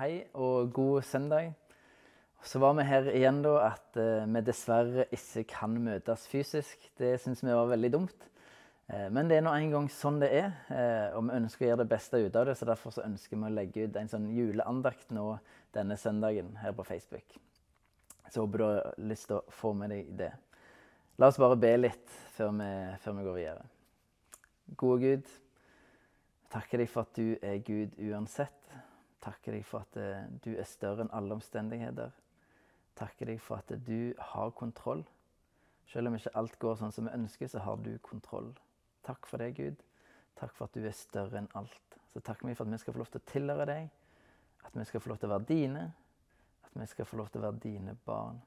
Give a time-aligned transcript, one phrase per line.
[0.00, 1.50] Hei og god søndag.
[2.40, 6.86] Så var vi her igjen da at eh, vi dessverre ikke kan møtes fysisk.
[6.96, 8.24] Det syns vi var veldig dumt.
[8.88, 11.68] Eh, men det er nå en gang sånn det er, eh, og vi ønsker å
[11.68, 12.54] gjøre det beste ut av det.
[12.56, 15.26] Så derfor så ønsker vi å legge ut en sånn juleandakt nå
[15.76, 17.36] denne søndagen her på Facebook.
[18.32, 20.30] Så håper du har lyst til å få med deg det.
[21.20, 22.70] La oss bare be litt før vi,
[23.04, 23.68] før vi går videre.
[24.80, 25.34] Gode Gud,
[26.40, 28.56] jeg takker deg for at du er Gud uansett.
[29.20, 32.12] Takker deg for at eh, du er større enn alle omstendigheter.
[32.96, 35.04] Takker deg for at du har kontroll.
[35.90, 38.52] Selv om ikke alt går sånn som vi ønsker, så har du kontroll.
[39.06, 39.80] Takk for det, Gud.
[40.38, 41.96] Takk for at du er større enn alt.
[42.12, 43.90] Så takker vi for at vi skal få lov til å tilhøre deg,
[44.66, 45.84] at vi skal få lov til å være dine,
[46.66, 48.40] at vi skal få lov til å være dine barn.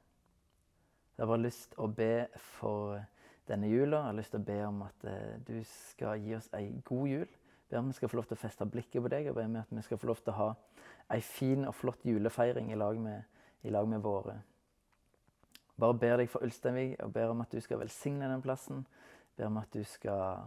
[1.14, 2.14] Jeg har bare lyst til å be
[2.58, 2.98] for
[3.48, 4.00] denne jula.
[4.00, 7.12] Jeg har lyst til å be om at eh, du skal gi oss ei god
[7.12, 7.36] jul.
[7.73, 9.72] Ber vi skal få lov til å feste blikket på deg, og ber om at
[9.73, 10.50] vi skal få lov til å ha
[11.16, 13.23] ei fin og flott julefeiring i lag med,
[13.66, 14.36] i lag med våre.
[15.81, 18.84] Bare ber deg for Ulsteinvik og ber om at du skal velsigne den plassen.
[19.34, 20.44] Ber om at du skal,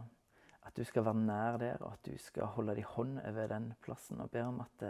[0.62, 3.72] at du skal være nær der, og at du skal holde din hånd over den
[3.82, 4.20] plassen.
[4.22, 4.84] Og ber om at,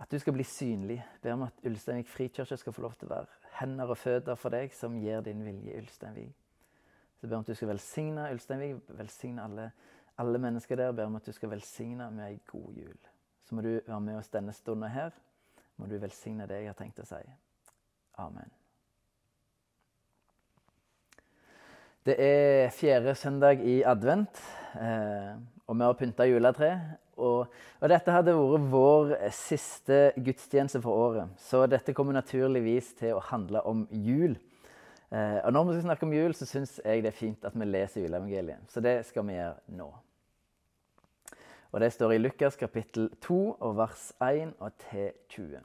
[0.00, 1.02] at du skal bli synlig.
[1.20, 4.56] Ber om at Ulsteinvik frikirke skal få lov til å være hender og føtter for
[4.56, 6.32] deg som gir din vilje Ulsteinvik.
[7.20, 9.68] Så ber om at du skal velsigne Ulsteinvik, velsigne alle
[10.18, 12.98] alle mennesker der ber om at du skal velsigne med ei god jul.
[13.44, 15.14] Så må du være med oss denne stunden her.
[15.76, 17.22] Må du velsigne det jeg har tenkt å si.
[18.22, 18.52] Amen.
[22.04, 24.40] Det er fjerde søndag i advent,
[24.76, 26.70] eh, og vi har pynta juletre.
[27.16, 27.46] Og,
[27.80, 33.22] og, dette hadde vært vår siste gudstjeneste for året, så dette kommer naturligvis til å
[33.24, 34.36] handle om jul.
[35.08, 37.56] Eh, og når vi skal snakke om jul, så syns jeg det er fint at
[37.56, 38.68] vi leser juleevangeliet.
[38.68, 39.88] Så det skal vi gjøre nå.
[41.74, 45.58] Og Det står i Lukas kapittel 2 og vers 1 og til 20.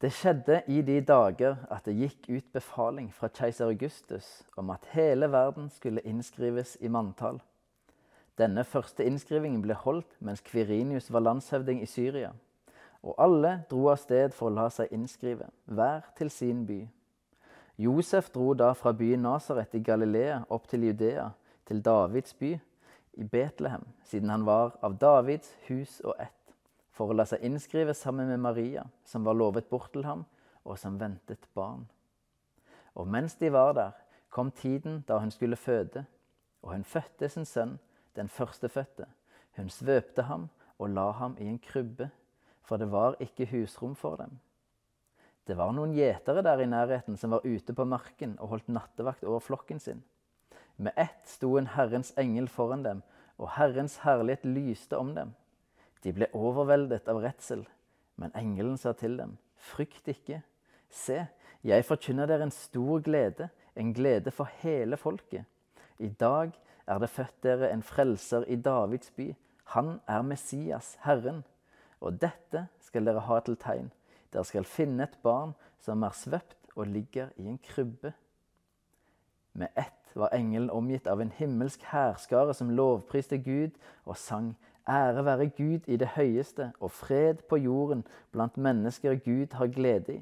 [0.00, 4.88] Det skjedde i de dager at det gikk ut befaling fra keiser Augustus om at
[4.96, 7.42] hele verden skulle innskrives i manntall.
[8.38, 12.32] Denne første innskrivingen ble holdt mens Kvirinius var landshøvding i Syria.
[13.02, 16.86] Og alle dro av sted for å la seg innskrive, hver til sin by.
[17.76, 21.34] Josef dro da fra byen Nasaret i Galilea opp til Judea,
[21.68, 22.56] til Davids by
[23.16, 26.54] i Betlehem, siden han var av Davids hus og ett,
[26.94, 30.24] for å la seg innskrive sammen med Maria, som var lovet bort til ham,
[30.64, 31.84] og som ventet barn.
[32.94, 33.92] Og mens de var der,
[34.30, 36.04] kom tiden da hun skulle føde,
[36.62, 37.76] og hun fødte sin sønn,
[38.16, 39.06] den førstefødte.
[39.56, 40.48] Hun svøpte ham
[40.78, 42.08] og la ham i en krybbe,
[42.64, 44.38] for det var ikke husrom for dem.
[45.44, 49.26] Det var noen gjetere der i nærheten som var ute på marken og holdt nattevakt
[49.28, 50.00] over flokken sin.
[50.76, 53.02] Med ett sto en Herrens engel foran dem,
[53.38, 55.34] og Herrens herlighet lyste om dem.
[56.02, 57.64] De ble overveldet av redsel,
[58.20, 60.42] men engelen sa til dem, frykt ikke.
[60.90, 61.24] Se,
[61.64, 65.46] jeg forkynner dere en stor glede, en glede for hele folket.
[65.98, 66.52] I dag
[66.86, 69.30] er det født dere en frelser i Davids by.
[69.74, 71.44] Han er Messias, Herren.
[72.00, 73.90] Og dette skal dere ha til tegn.
[74.32, 78.12] Dere skal finne et barn som er svøpt og ligger i en krybbe.
[79.54, 84.54] Med ett var engelen omgitt av en himmelsk hærskare som lovpriste Gud og sang
[84.88, 90.14] Ære være Gud i det høyeste og fred på jorden blant mennesker Gud har glede
[90.14, 90.20] i.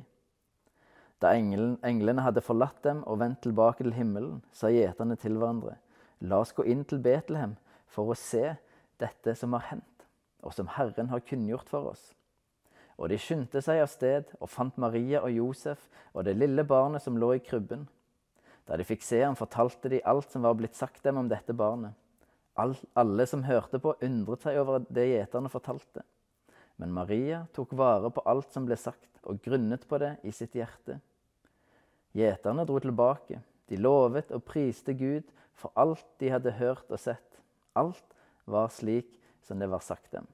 [1.22, 5.76] Da engelen, englene hadde forlatt dem og vendt tilbake til himmelen, sa gjeterne til hverandre,
[6.22, 7.56] La oss gå inn til Betlehem
[7.90, 8.54] for å se
[9.02, 10.06] dette som har hendt,
[10.42, 12.12] og som Herren har kunngjort for oss.
[12.98, 17.02] Og de skyndte seg av sted og fant Maria og Josef og det lille barnet
[17.02, 17.88] som lå i krybben.
[18.68, 21.54] Da de fikk se ham, fortalte de alt som var blitt sagt dem om dette
[21.56, 21.96] barnet.
[22.54, 26.04] All, alle som hørte på, undret seg over det gjeterne fortalte.
[26.80, 30.56] Men Maria tok vare på alt som ble sagt, og grunnet på det i sitt
[30.58, 30.98] hjerte.
[32.16, 33.40] Gjeterne dro tilbake.
[33.70, 37.38] De lovet og priste Gud for alt de hadde hørt og sett.
[37.78, 39.08] Alt var slik
[39.46, 40.26] som det var sagt dem.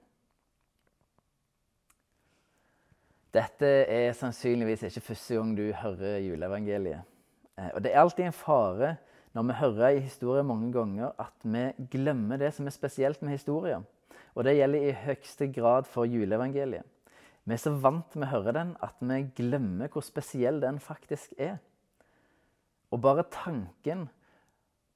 [3.34, 7.04] Dette er sannsynligvis ikke første gang du hører juleevangeliet.
[7.58, 8.96] Eh, og Det er alltid en fare
[9.34, 13.36] når vi hører i historie mange ganger, at vi glemmer det som er spesielt med
[13.36, 13.84] historien.
[14.34, 16.86] Og det gjelder i høyeste grad for juleevangeliet.
[17.44, 21.32] Vi er så vant med å høre den at vi glemmer hvor spesiell den faktisk
[21.38, 21.58] er.
[22.92, 24.08] Og bare tanken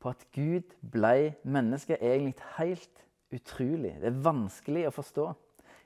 [0.02, 3.94] på at Gud ble menneske, er egentlig helt utrolig.
[4.00, 5.26] Det er vanskelig å forstå.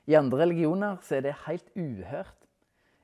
[0.07, 2.36] I andre religioner er det helt uhørt.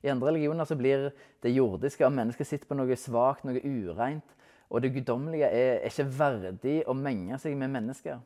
[0.04, 1.12] I andre religioner så blir
[1.44, 4.36] det jordiske av mennesket sitt på noe svakt, noe ureint.
[4.74, 8.20] Og det guddommelige er, ikke verdig å menge seg med mennesker.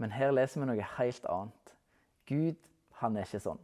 [0.00, 1.72] Men her leser vi noe helt annet.
[2.28, 2.70] Gud,
[3.00, 3.60] han er ikke sånn.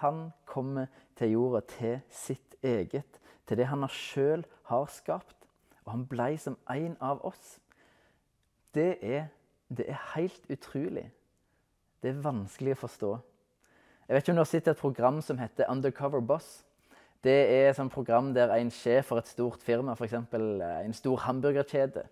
[0.00, 5.36] Han kommer til jorda, til sitt eget, til det han sjøl har skapt.
[5.84, 7.58] Og han blei som en av oss.
[8.74, 9.28] Det er,
[9.68, 11.06] det er helt utrolig.
[12.02, 13.12] Det er vanskelig å forstå.
[14.06, 16.60] Jeg vet ikke om du har sett et program som heter Undercover Boss.
[17.26, 20.12] Det er et program der en sjef for et stort firma, f.eks.
[20.14, 22.04] Eh, en stor hamburgerkjede,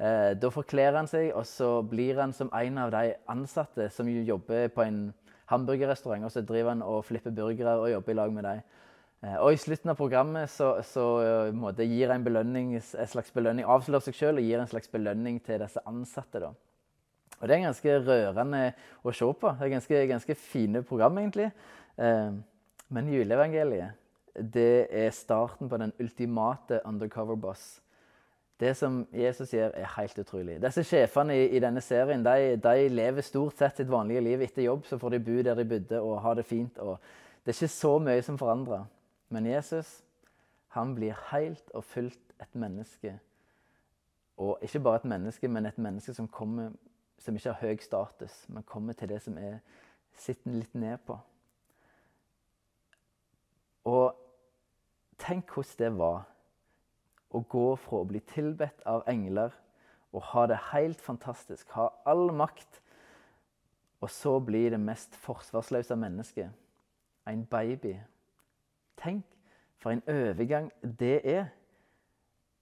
[0.00, 4.08] eh, da forkler han seg, og så blir han som en av de ansatte som
[4.08, 5.12] jobber på en
[5.52, 6.24] hamburgerrestaurant.
[6.24, 8.64] Og så driver han og flipper burgere og jobber i lag med dem.
[9.20, 11.06] Eh, og i slutten av programmet så, så
[11.52, 15.44] måte, gir en belønning, en slags belønning, avslører seg sjøl og gir en slags belønning
[15.44, 16.40] til disse ansatte.
[16.40, 16.54] da.
[17.40, 18.62] Og Det er ganske rørende
[19.02, 19.52] å se på.
[19.58, 21.50] Det er ganske, ganske fine program, egentlig.
[21.96, 24.00] Men juleevangeliet
[24.34, 27.80] det er starten på den ultimate undercover boss.
[28.60, 30.56] Det som Jesus gjør, er helt utrolig.
[30.62, 34.42] Disse sjefene i, i denne serien de, de, lever stort sett sitt vanlige liv.
[34.42, 36.78] Etter jobb så får de bo der de bodde og ha det fint.
[36.78, 36.98] og
[37.42, 38.86] Det er ikke så mye som forandrer.
[39.34, 40.00] Men Jesus
[40.74, 43.18] han blir helt og fullt et menneske.
[44.36, 46.72] Og ikke bare et menneske, men et menneske som, kommer,
[47.18, 49.58] som ikke har høy status, men kommer til det som er
[50.14, 51.16] sitter litt ned på.
[53.84, 54.20] Og
[55.24, 56.24] Tenk hvordan det var
[57.34, 59.54] å gå fra å bli tilbedt av engler
[60.14, 62.80] og ha det helt fantastisk, ha all makt,
[64.04, 66.50] og så bli det mest forsvarsløse mennesket.
[67.26, 67.94] En baby.
[69.00, 69.24] Tenk
[69.80, 71.48] for en overgang det er.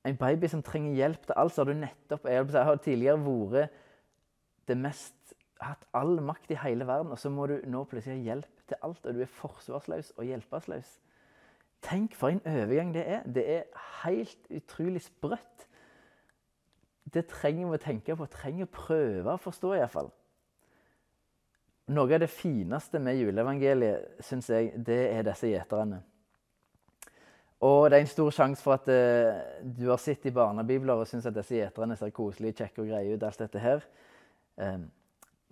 [0.06, 3.75] En baby som trenger hjelp til alt, så har du nettopp Jeg har tidligere vært
[4.68, 8.26] det mest hatt all makt i hele verden, og så må du nå plutselig ha
[8.32, 10.96] hjelp til alt, og du er forsvarsløs og hjelpeløs.
[11.82, 13.22] Tenk for en overgang det er.
[13.26, 15.66] Det er helt utrolig sprøtt.
[17.12, 20.12] Det trenger vi å tenke på, trenger å prøve å forstå iallfall.
[21.92, 25.98] Noe av det fineste med juleevangeliet, syns jeg, det er disse gjeterne.
[27.62, 31.06] Og det er en stor sjanse for at uh, du har sett i barnebibler og
[31.10, 33.26] syns at disse gjeterne ser koselige, kjekke og greie ut.
[33.26, 33.84] alt dette her.
[34.56, 34.90] Um,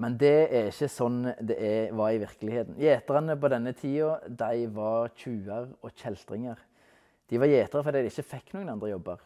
[0.00, 2.79] men det er ikke sånn det er, var i virkeligheten.
[2.81, 6.61] Gjeterne på denne tida de var tjuver og kjeltringer.
[7.29, 9.20] De var gjetere fordi de ikke fikk noen andre jobber.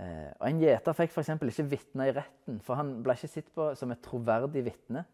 [0.00, 1.34] Eh, og En gjeter fikk f.eks.
[1.36, 5.04] ikke vitne i retten, for han ble ikke sett på som et troverdig vitne.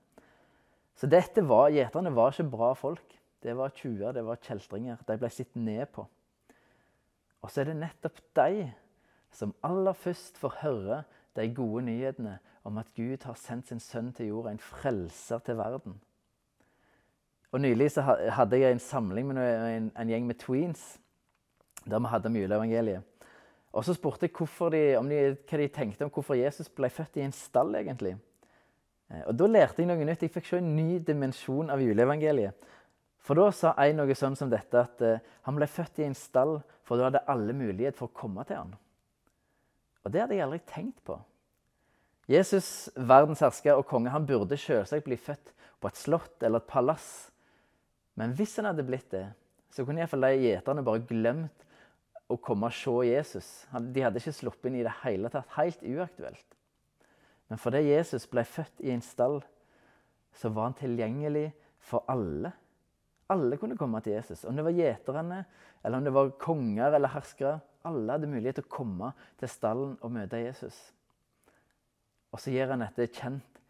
[0.97, 3.17] Så dette var, gjeterne var ikke bra folk.
[3.43, 5.01] Det var tjuver, det var kjeltringer.
[5.09, 6.05] De ble sett ned på.
[7.41, 8.69] Og så er det nettopp de
[9.35, 11.03] som aller først får høre
[11.39, 15.57] de gode nyhetene om at Gud har sendt sin sønn til jorda, en frelser til
[15.57, 16.01] verden.
[17.51, 19.39] Og Nylig så hadde jeg en samling med
[19.77, 20.99] en, en gjeng med tweens
[21.89, 23.03] der vi hadde om juleevangeliet.
[23.73, 27.17] Og Så spurte jeg de, om de, hva de tenkte om hvorfor Jesus ble født
[27.17, 27.75] i en stall.
[27.75, 28.17] egentlig.
[29.11, 30.23] Eh, og Da lærte jeg noe nytt.
[30.23, 32.55] Jeg fikk se en ny dimensjon av juleevangeliet.
[33.19, 36.15] For Da sa en noe sånn som dette at uh, han ble født i en
[36.15, 38.75] stall, for da hadde alle mulighet for å komme til han.
[40.05, 41.19] Og Det hadde jeg aldri tenkt på.
[42.31, 45.51] Jesus, verdens hersker og konge, han burde selvsagt bli født
[45.81, 47.09] på et slott eller et palass.
[48.21, 49.25] Men hvis han hadde blitt det,
[49.75, 51.67] så kunne iallfall de gjeterne bare glemt
[52.31, 53.49] å komme og se Jesus.
[53.91, 55.51] De hadde ikke sluppet inn i det hele tatt.
[55.57, 56.47] Helt uaktuelt.
[57.51, 59.41] Men fordi Jesus ble født i en stall,
[60.39, 61.49] så var han tilgjengelig
[61.83, 62.53] for alle.
[63.31, 64.45] Alle kunne komme til Jesus.
[64.47, 65.41] Om det var gjeterne,
[65.83, 67.59] eller om det var konger eller herskere.
[67.91, 70.79] Alle hadde mulighet til å komme til stallen og møte Jesus.
[72.33, 73.63] Og så gjør han dette kjent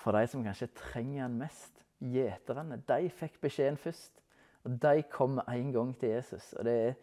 [0.00, 1.76] for de som kanskje trenger han mest.
[2.00, 2.78] Gjeterne.
[2.88, 4.12] De fikk beskjeden først.
[4.64, 6.52] Og de kom med en gang til Jesus.
[6.56, 6.94] Og det er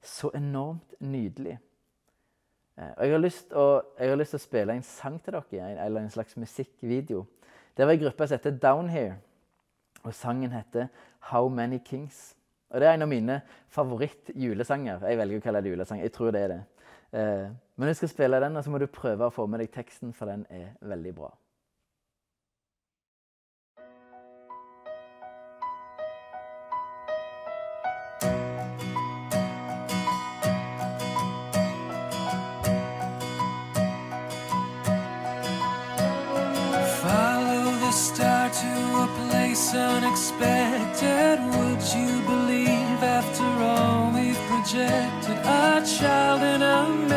[0.00, 1.58] så enormt nydelig.
[2.76, 6.36] Eh, og jeg har lyst til å, spille en sang til dere, eller en slags
[6.36, 7.24] musikkvideo.
[7.76, 9.18] Det var en gruppe som heter Down Here.
[10.04, 10.88] Og sangen heter
[11.32, 12.34] How Many Kings.
[12.70, 15.04] Og Det er en av mine favoritt-julesanger.
[15.08, 16.00] Jeg velger å kalle det julesang.
[16.00, 16.62] Jeg tror det er det.
[17.76, 20.14] Men jeg skal spille den, og så må du prøve å få med deg teksten,
[20.16, 21.34] for den er veldig bra.
[39.76, 41.38] unexpected.
[41.40, 47.15] Would you believe after all we've projected a child in a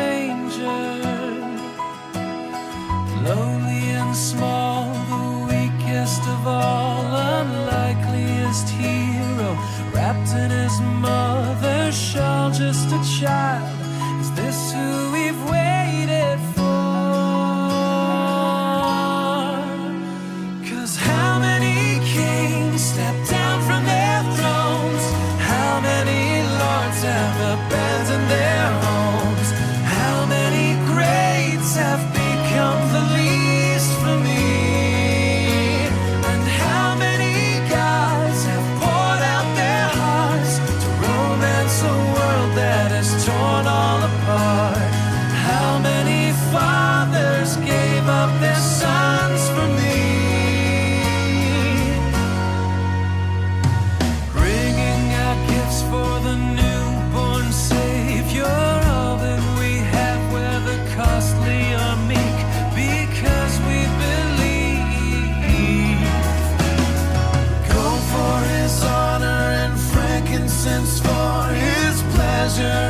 [72.56, 72.89] treasure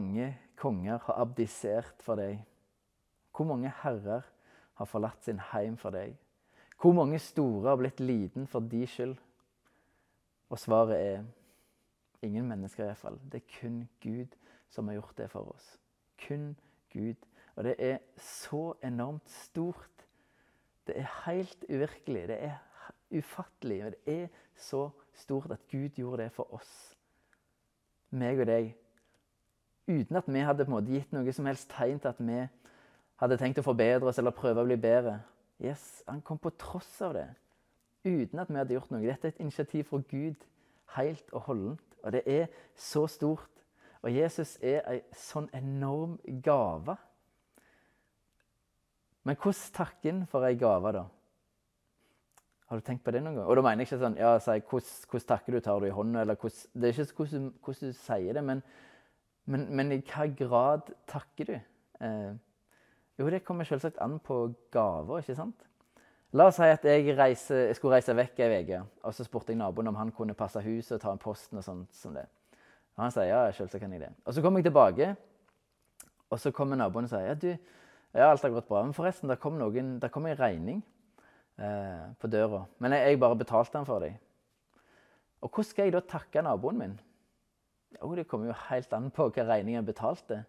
[0.00, 2.40] mange konger har abdisert for deg?
[3.36, 4.26] Hvor mange herrer
[4.74, 6.16] har forlatt sin heim for deg?
[6.80, 9.16] Hvor mange store har blitt liten for de skyld?
[10.50, 11.24] Og svaret er
[12.22, 13.20] ingen mennesker, iallfall.
[13.32, 14.36] Det er kun Gud
[14.70, 15.76] som har gjort det for oss.
[16.26, 16.56] Kun
[16.92, 17.20] Gud.
[17.56, 20.06] Og det er så enormt stort.
[20.86, 22.28] Det er helt uvirkelig.
[22.28, 22.58] Det er
[23.10, 23.84] ufattelig.
[23.84, 24.26] Og det er
[24.56, 26.96] så stort at Gud gjorde det for oss.
[28.10, 28.72] Meg og deg.
[29.90, 32.38] Uten at vi hadde på en måte gitt noe som helst tegn til at vi
[33.20, 35.18] hadde tenkt å forbedre oss eller prøve å bli bedre.
[35.60, 37.28] Yes, Han kom på tross av det.
[38.04, 39.04] Uten at vi hadde gjort noe.
[39.04, 40.46] Dette er et initiativ fra Gud
[40.96, 41.96] helt og holdent.
[42.04, 43.50] Og det er så stort.
[44.00, 46.96] Og Jesus er en sånn enorm gave.
[49.28, 51.04] Men hvordan takker han for ei gave, da?
[52.70, 53.48] Har du tenkt på det noen gang?
[53.50, 55.60] Og da mener jeg ikke sånn ja, si, hvordan, hvordan takker du?
[55.60, 56.22] Tar du i hånda?
[56.22, 58.62] eller hvordan, Det er ikke hvordan, hvordan du sier det, men,
[59.46, 61.56] men, men, i hva grad takker du?
[62.04, 62.32] Eh,
[63.18, 64.42] jo, det kommer selvsagt an på
[64.72, 65.66] gaver, ikke sant?
[66.36, 69.50] La oss si at jeg, reise, jeg skulle reise vekk ei uke, og så spurte
[69.50, 72.28] jeg naboen om han kunne passe huset og ta en posten og sånt som det.
[72.94, 74.12] Og han sier ja, selvsagt kan jeg det.
[74.24, 75.10] Og så kommer jeg tilbake,
[76.30, 77.50] og så kommer naboen og sier ja, du,
[78.14, 78.84] ja, alt har gått bra.
[78.86, 80.80] Men forresten, der kom, noen, der kom en regning
[81.58, 82.64] eh, på døra.
[82.78, 84.18] Men jeg, jeg bare betalte den for dem.
[85.40, 86.98] Og hvordan skal jeg da takke naboen min?
[87.98, 90.44] Jo, Det kommer jo helt an på hva regningen betalte.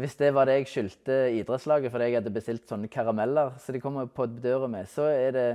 [0.00, 3.80] Hvis det var det jeg skyldte idrettslaget fordi jeg hadde bestilt sånne karameller så de
[3.82, 5.48] kommer på døra med, så er det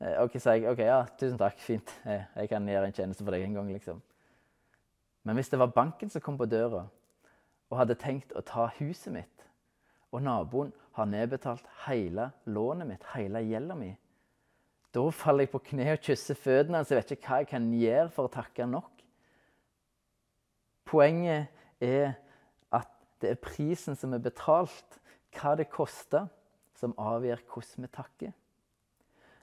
[0.00, 0.70] eh, OK, sier jeg.
[0.70, 1.92] OK, ja, tusen takk, fint.
[2.06, 4.00] Jeg kan gjøre en tjeneste for deg en gang, liksom.
[5.26, 6.86] Men hvis det var banken som kom på døra
[7.66, 9.46] og hadde tenkt å ta huset mitt,
[10.14, 13.90] og naboen har nedbetalt hele lånet mitt, hele gjelda mi,
[14.94, 16.88] da faller jeg på kne og kysser føttene hans.
[16.88, 18.95] Jeg vet ikke hva jeg kan gjøre for å takke nok.
[20.86, 21.50] Poenget
[21.82, 22.14] er
[22.72, 22.88] at
[23.20, 25.00] det er prisen som er betalt,
[25.36, 26.28] hva det koster,
[26.76, 28.32] som avgjør hvordan vi takker.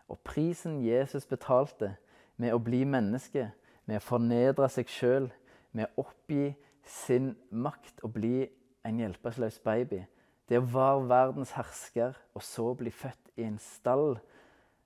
[0.10, 1.96] Og prisen Jesus betalte
[2.38, 3.50] med å bli menneske,
[3.86, 5.30] med å fornedre seg sjøl,
[5.74, 6.54] med å oppgi
[6.86, 8.44] sin makt og bli
[8.84, 10.04] en hjelpeløs baby,
[10.50, 14.18] det å være verdens hersker og så bli født i en stall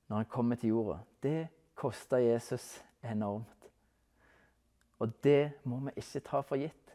[0.08, 3.57] når han kommer til jorda, det kosta Jesus enormt.
[5.00, 6.94] Og det må vi ikke ta for gitt.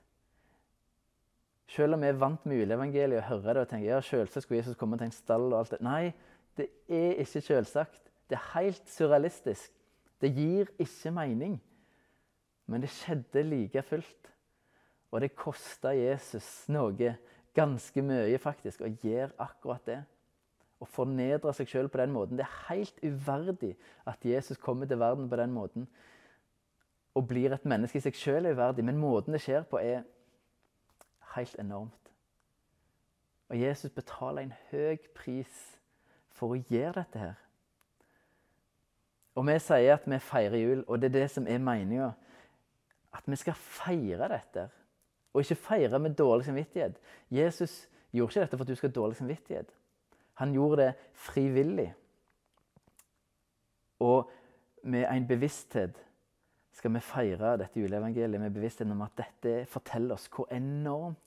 [1.73, 4.61] Selv om vi er vant med juleevangeliet og hører det og tenker ja, selvsagt skulle
[4.61, 5.81] Jesus komme til en stall og alt det.
[5.87, 6.13] Nei,
[6.59, 8.11] det er ikke selvsagt.
[8.29, 9.71] Det er helt surrealistisk.
[10.21, 11.57] Det gir ikke mening.
[12.67, 14.33] Men det skjedde like fullt.
[15.13, 17.15] Og det kosta Jesus noe,
[17.53, 20.01] ganske mye faktisk, å gjøre akkurat det
[20.83, 22.39] å fornedre seg sjøl på den måten.
[22.39, 23.75] Det er helt uverdig
[24.09, 25.87] at Jesus kommer til verden på den måten
[27.15, 30.03] og blir et menneske i seg sjøl er uverdig, men måten det skjer på, er
[31.35, 32.13] helt enormt.
[33.53, 35.57] Og Jesus betaler en høy pris
[36.33, 37.41] for å gjøre dette her.
[39.37, 42.11] Og vi sier at vi feirer jul, og det er det som er meninga.
[43.13, 44.67] At vi skal feire dette.
[45.33, 46.97] Og ikke feire med dårlig samvittighet.
[47.31, 49.75] Jesus gjorde ikke dette for at du skal ha dårlig samvittighet.
[50.41, 51.93] Han gjorde det frivillig.
[54.01, 54.31] Og
[54.83, 56.01] med en bevissthet
[56.73, 61.21] skal vi feire dette juleevangeliet med bevisstheten om at dette forteller oss hvor enormt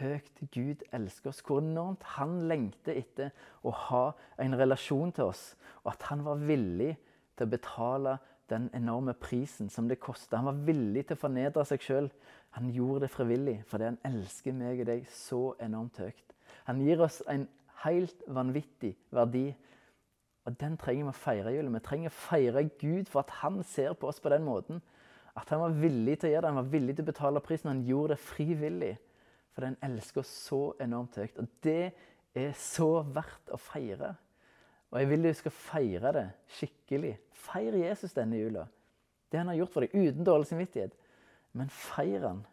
[0.00, 1.42] høyt Gud elsker oss.
[1.44, 3.32] Hvor enormt han lengter etter
[3.64, 4.06] å ha
[4.42, 5.50] en relasjon til oss.
[5.84, 6.94] Og at han var villig
[7.36, 8.16] til å betale
[8.50, 10.38] den enorme prisen som det kosta.
[10.38, 12.10] Han var villig til å fornedre seg sjøl.
[12.56, 16.34] Han gjorde det frivillig fordi han elsker meg og deg så enormt høyt.
[16.68, 17.46] Han gir oss en
[17.84, 19.50] helt vanvittig verdi.
[20.46, 21.74] Og Den trenger vi å feire julen.
[21.74, 24.78] Vi trenger å feire Gud for at han ser på oss på den måten.
[25.36, 26.52] At han var villig til å gjøre det.
[26.52, 27.72] Han var villig til å betale prisen.
[27.72, 28.92] Han gjorde det frivillig.
[29.56, 31.40] For den elsker oss så enormt høyt.
[31.42, 31.90] Og det
[32.36, 34.14] er så verdt å feire.
[34.92, 36.26] Og jeg vil du skal feire det
[36.60, 37.16] skikkelig.
[37.48, 38.68] Feir Jesus denne jula.
[39.32, 40.94] Det han har gjort for deg, uten dårlig samvittighet.
[41.58, 42.46] Men feir han.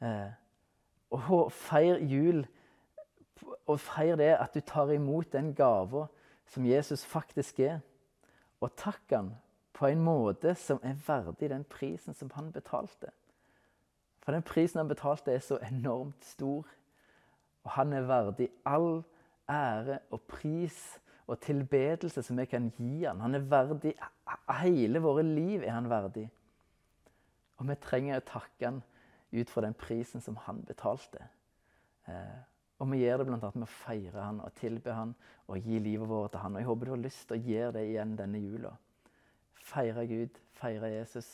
[0.00, 0.30] Eh,
[1.12, 2.46] og feir jul
[3.66, 6.06] og feir det at du tar imot den gava
[6.46, 7.80] som Jesus faktisk er,
[8.60, 9.34] og takk han
[9.76, 13.10] på en måte som er verdig den prisen som han betalte.
[14.24, 16.66] For den prisen han betalte, er så enormt stor.
[17.62, 19.04] Og han er verdig all
[19.50, 23.20] ære og pris og tilbedelse som vi kan gi han.
[23.20, 23.94] Han er verdig
[24.60, 26.24] Hele våre liv er han verdig.
[27.58, 28.82] Og vi trenger å takke han
[29.32, 31.22] ut fra den prisen som han betalte.
[32.76, 33.38] Og vi gjør det bl.a.
[33.54, 35.14] med å feire han og tilbe han
[35.48, 36.56] og gi livet vårt til han.
[36.56, 38.72] Og jeg håper du har lyst til å gjøre det igjen denne jula.
[39.66, 41.30] Feire Gud, feire Jesus.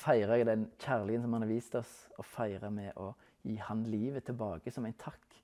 [0.00, 3.10] Feire den kjærligheten som han har vist oss, og feire med å
[3.42, 5.36] gi han livet tilbake som en takk.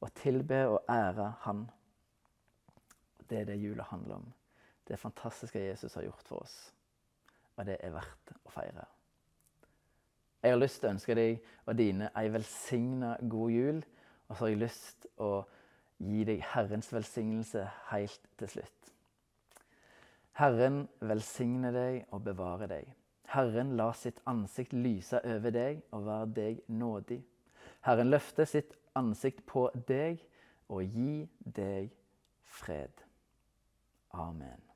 [0.00, 1.66] Og tilbe og ære han.
[3.28, 4.32] Det er det jula handler om.
[4.88, 6.56] Det fantastiske Jesus har gjort for oss.
[7.56, 8.88] Og det er verdt å feire.
[10.44, 13.78] Jeg har lyst til å ønske deg og dine ei velsigna god jul.
[14.28, 15.30] Og så har jeg lyst å
[16.04, 18.90] gi deg Herrens velsignelse helt til slutt.
[20.34, 22.88] Herren velsigne deg og bevare deg.
[23.30, 27.20] Herren la sitt ansikt lyse over deg og være deg nådig.
[27.86, 30.22] Herren løfte sitt ansikt på deg
[30.72, 31.90] og gi deg
[32.44, 33.04] fred.
[34.14, 34.73] Amen.